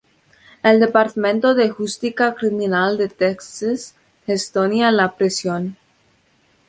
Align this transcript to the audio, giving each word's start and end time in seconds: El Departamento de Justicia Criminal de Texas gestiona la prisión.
El 0.63 0.79
Departamento 0.79 1.53
de 1.53 1.69
Justicia 1.69 2.33
Criminal 2.33 2.97
de 2.97 3.07
Texas 3.07 3.93
gestiona 4.25 4.91
la 4.91 5.15
prisión. 5.15 5.77